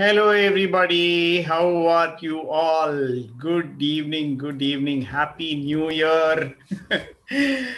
[0.00, 1.42] Hello, everybody.
[1.42, 3.22] How are you all?
[3.36, 4.38] Good evening.
[4.38, 5.02] Good evening.
[5.02, 6.56] Happy New Year.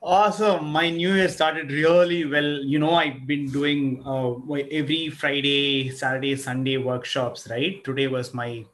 [0.00, 0.66] awesome.
[0.66, 2.62] My New Year started really well.
[2.62, 4.34] You know, I've been doing uh,
[4.70, 7.82] every Friday, Saturday, Sunday workshops, right?
[7.82, 8.64] Today was my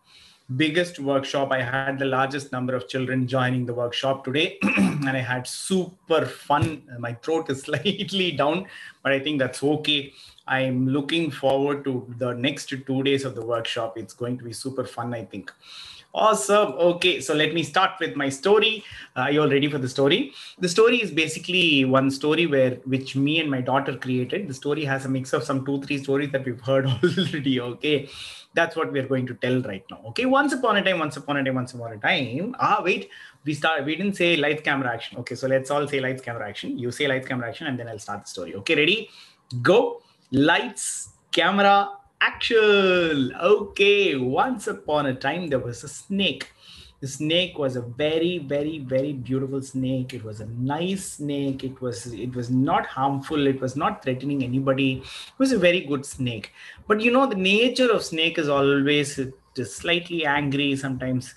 [0.56, 1.52] biggest workshop.
[1.52, 6.27] I had the largest number of children joining the workshop today, and I had super
[6.27, 6.82] fun.
[6.98, 8.66] My throat is slightly down,
[9.02, 10.12] but I think that's okay
[10.46, 13.96] I'm looking forward to the next two days of the workshop.
[13.96, 15.50] It's going to be super fun, I think.
[16.14, 16.74] Awesome.
[16.74, 18.84] Okay, so let me start with my story.
[19.16, 20.32] Are you all ready for the story?
[20.60, 24.46] The story is basically one story where which me and my daughter created.
[24.46, 27.60] The story has a mix of some two, three stories that we've heard already.
[27.60, 28.08] Okay,
[28.55, 30.02] that's what we're going to tell right now.
[30.10, 32.55] Okay, once upon a time, once upon a time, once upon a time.
[32.60, 33.10] Ah, wait,
[33.44, 33.84] we start.
[33.84, 35.19] We didn't say lights, camera, action.
[35.19, 36.78] Okay, so let's all say lights, camera, action.
[36.78, 38.55] You say lights, camera, action, and then I'll start the story.
[38.55, 39.11] Okay, ready?
[39.62, 41.89] Go lights, camera,
[42.27, 43.34] action.
[43.41, 46.50] Okay, once upon a time, there was a snake.
[47.00, 50.14] The snake was a very, very, very beautiful snake.
[50.14, 51.62] It was a nice snake.
[51.62, 53.47] It was, it was not harmful.
[53.47, 55.02] It was not threatening anybody.
[55.02, 56.52] It was a very good snake.
[56.89, 59.20] But you know, the nature of snake is always
[59.64, 60.77] slightly angry.
[60.77, 61.34] Sometimes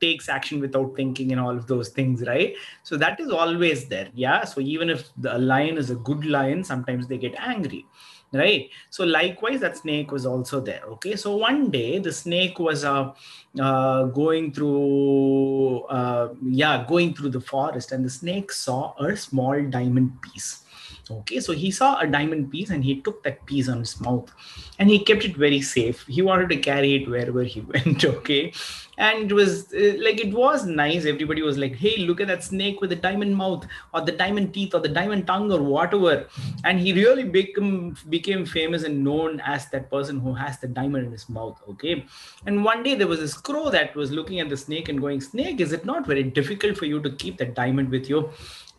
[0.00, 4.08] takes action without thinking and all of those things right so that is always there
[4.14, 7.86] yeah so even if the lion is a good lion sometimes they get angry
[8.34, 8.70] right?
[8.90, 11.16] So likewise that snake was also there okay?
[11.16, 13.12] So one day the snake was uh,
[13.60, 19.62] uh going through uh, yeah going through the forest and the snake saw a small
[19.62, 20.64] diamond piece
[21.10, 21.40] okay?
[21.40, 24.32] So he saw a diamond piece and he took that piece on his mouth
[24.78, 26.06] and he kept it very safe.
[26.06, 28.52] He wanted to carry it wherever he went okay
[28.98, 31.04] and it was uh, like it was nice.
[31.04, 34.54] Everybody was like hey look at that snake with the diamond mouth or the diamond
[34.54, 36.26] teeth or the diamond tongue or whatever.
[36.64, 41.06] And he really became became famous and known as that person who has the diamond
[41.06, 42.04] in his mouth okay?
[42.46, 45.20] And one day there was this crow that was looking at the snake and going
[45.20, 48.30] snake is it not very difficult for you to keep that diamond with you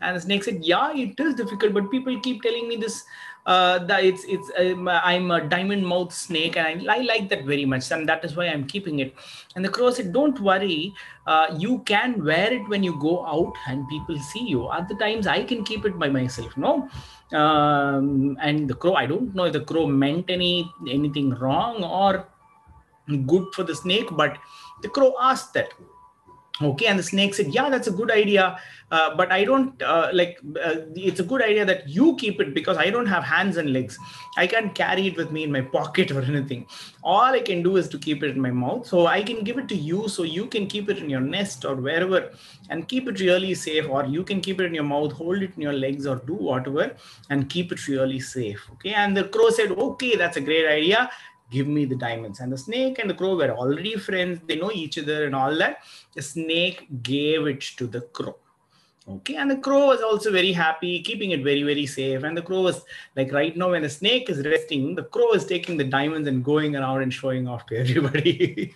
[0.01, 3.03] and the snake said yeah it is difficult but people keep telling me this
[3.45, 7.45] uh, that it's it's um, I'm a diamond mouth snake and I, I, like that
[7.45, 9.13] very much and that is why I'm keeping it.
[9.55, 10.93] And the crow said, "Don't worry,
[11.27, 14.65] uh, you can wear it when you go out and people see you.
[14.65, 16.57] Other times I can keep it by myself.
[16.57, 16.89] No."
[17.33, 22.27] Um, and the crow, I don't know if the crow meant any anything wrong or
[23.27, 24.37] good for the snake, but
[24.81, 25.69] the crow asked that
[26.61, 28.57] okay and the snake said yeah that's a good idea
[28.91, 32.53] uh, but i don't uh, like uh, it's a good idea that you keep it
[32.53, 33.97] because i don't have hands and legs.
[34.37, 36.67] I can't carry it with me in my pocket or anything.
[37.03, 38.87] All i can do is to keep it in my mouth.
[38.87, 41.65] So i can give it to you so you can keep it in your nest
[41.65, 42.31] or wherever
[42.69, 45.53] and keep it really safe or you can keep it in your mouth hold it
[45.55, 46.95] in your legs or do whatever
[47.29, 48.67] and keep it really safe.
[48.73, 51.09] Okay and the crow said okay that's a great idea
[51.51, 52.39] give me the diamonds.
[52.39, 54.39] And the snake and the crow were already friends.
[54.47, 55.79] They know each other and all that.
[56.13, 58.35] The snake gave it to the crow.
[59.07, 59.35] Okay.
[59.35, 62.23] And the crow was also very happy, keeping it very, very safe.
[62.23, 62.81] And the crow was
[63.15, 66.43] like right now, when the snake is resting, the crow is taking the diamonds and
[66.43, 68.73] going around and showing off to everybody.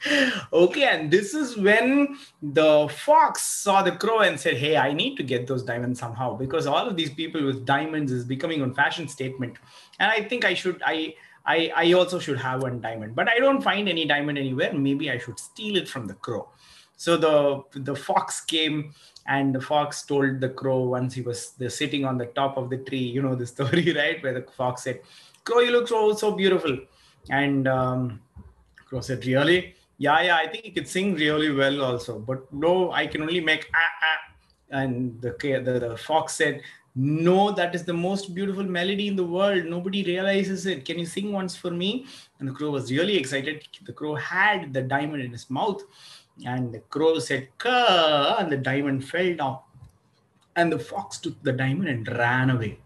[0.54, 0.84] okay.
[0.84, 5.24] And this is when the fox saw the crow and said, Hey, I need to
[5.24, 9.08] get those diamonds somehow because all of these people with diamonds is becoming a fashion
[9.08, 9.58] statement.
[9.98, 11.16] And I think I should, I,
[11.50, 14.72] I, I also should have one diamond, but I don't find any diamond anywhere.
[14.72, 16.48] Maybe I should steal it from the crow.
[16.96, 18.94] So the the fox came
[19.26, 22.78] and the fox told the crow once he was sitting on the top of the
[22.78, 23.08] tree.
[23.16, 24.22] You know the story, right?
[24.22, 25.02] Where the fox said,
[25.44, 26.78] "Crow, you look so so beautiful,"
[27.32, 28.22] and um,
[28.86, 29.76] crow said, "Really?
[29.98, 30.36] Yeah, yeah.
[30.36, 33.94] I think he could sing really well also, but no, I can only make ah
[34.10, 34.20] ah."
[34.82, 35.32] And the
[35.66, 36.62] the, the fox said,
[36.96, 39.66] no that is the most beautiful melody in the world.
[39.66, 40.86] Nobody realizes it.
[40.86, 42.06] Can you sing once for me?
[42.40, 43.68] And the crow was really excited.
[43.84, 45.82] The crow had the diamond in his mouth
[46.46, 49.60] and the crow said and the diamond fell down.
[50.56, 52.80] And the fox took the diamond and ran away.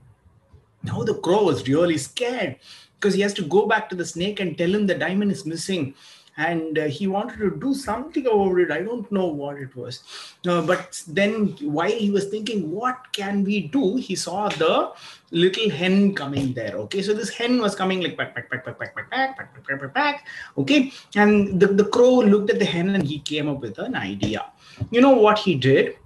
[0.84, 2.58] Now the crow was really scared
[3.00, 5.46] because he has to go back to the snake and tell him the diamond is
[5.46, 5.96] missing
[6.38, 8.72] and uh, he wanted to do something about it.
[8.72, 10.04] I don't know what it was.
[10.48, 13.98] Uh, but then, while he was thinking, what can we do?
[13.98, 14.92] He saw the
[15.32, 16.76] little hen coming there.
[16.76, 19.68] Okay, so this hen was coming like pack, pack, pack, pack, pack, pack, pack, pack,
[19.68, 20.28] pack, pack, pack.
[20.58, 23.96] Okay, and the, the crow looked at the hen and he came up with an
[23.96, 24.46] idea.
[24.92, 25.98] You know what he did?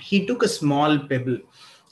[0.00, 1.38] He took a small pebble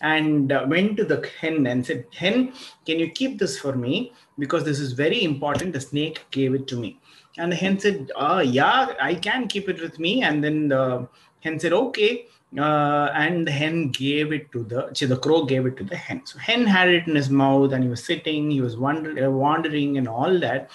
[0.03, 2.53] and uh, went to the hen and said, Hen,
[2.87, 4.13] can you keep this for me?
[4.39, 5.73] Because this is very important.
[5.73, 7.01] The snake gave it to me.
[7.37, 10.23] And the hen said, uh, yeah, I can keep it with me.
[10.23, 11.09] And then the
[11.41, 12.27] hen said, okay.
[12.57, 15.97] Uh, and the hen gave it to the, see, the crow gave it to the
[15.97, 16.23] hen.
[16.25, 19.31] So hen had it in his mouth and he was sitting, he was wandering, uh,
[19.31, 20.71] wandering and all that.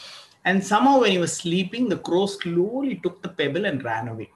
[0.46, 4.32] And somehow, when he was sleeping, the crow slowly took the pebble and ran away.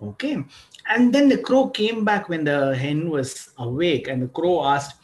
[0.00, 0.44] Okay.
[0.88, 4.96] And then the crow came back when the hen was awake, and the crow asked,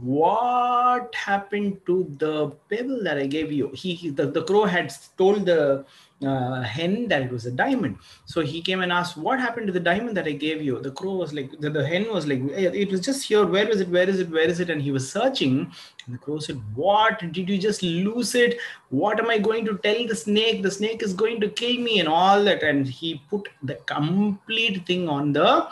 [0.00, 3.70] What happened to the pebble that I gave you?
[3.74, 5.84] He, he the, the crow had told the
[6.24, 7.98] uh, hen that it was a diamond.
[8.24, 10.92] So he came and asked, "What happened to the diamond that I gave you?" The
[10.92, 13.44] crow was like, the, the hen was like, "It was just here.
[13.44, 13.88] Where is it?
[13.88, 14.30] Where is it?
[14.30, 15.70] Where is it?" And he was searching.
[16.06, 17.18] And the crow said, "What?
[17.18, 18.58] Did you just lose it?
[18.88, 20.62] What am I going to tell the snake?
[20.62, 24.86] The snake is going to kill me and all that." And he put the complete
[24.86, 25.68] thing on the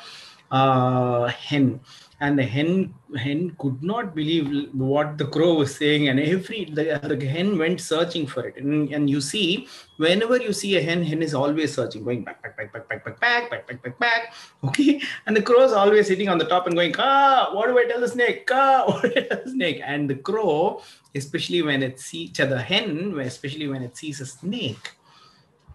[0.51, 1.81] uh, hen
[2.21, 7.01] and the hen hen could not believe what the crow was saying and every the,
[7.03, 9.67] the hen went searching for it and, and you see
[9.97, 13.05] whenever you see a hen hen is always searching going back back back back back
[13.05, 16.45] back back back back back back okay and the crow is always sitting on the
[16.45, 19.43] top and going ah what do i tell the snake ah what do i tell
[19.45, 20.83] the snake and the crow
[21.15, 24.93] especially when it sees the hen especially when it sees a snake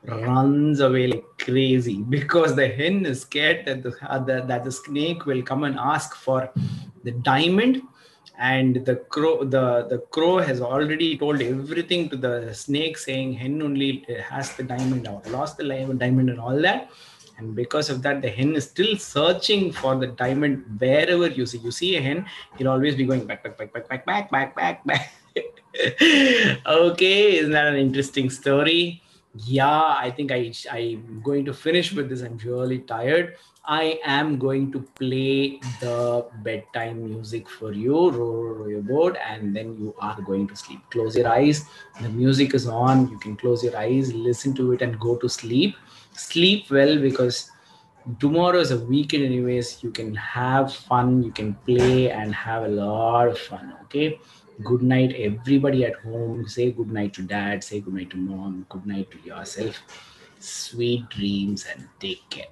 [0.08, 4.72] runs away like crazy because the hen is scared that the, uh, the, that the
[4.72, 6.52] snake will come and ask for
[7.04, 7.82] the diamond.
[8.38, 13.62] And the crow the the crow has already told everything to the snake saying hen
[13.62, 16.90] only has the diamond or lost the diamond and all that.
[17.38, 21.60] And because of that the hen is still searching for the diamond wherever you see.
[21.60, 22.26] You see a hen
[22.60, 25.14] it'll always be going back back back back back back back back back.
[26.66, 29.02] Okay isn't that an interesting story
[29.44, 32.22] yeah i think i i'm going to finish with this.
[32.22, 33.36] I'm really tired.
[33.68, 38.12] I am going to play the bedtime music for you.
[38.12, 40.80] Row, row, row your boat and then you are going to sleep.
[40.92, 41.66] Close your eyes.
[42.00, 43.10] The music is on.
[43.10, 45.76] You can close your eyes listen to it and go to sleep.
[46.14, 47.50] Sleep well because
[48.20, 49.84] tomorrow is a weekend anyways.
[49.84, 51.24] You can have fun.
[51.24, 54.20] You can play and have a lot of fun okay
[54.64, 56.48] good night everybody at home.
[56.48, 57.64] Say good night to dad.
[57.64, 58.66] Say good night to mom.
[58.70, 59.82] Good night to yourself.
[60.40, 62.46] Sweet dreams and take care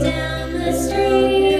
[0.00, 1.51] down the street.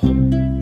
[0.00, 0.57] 红。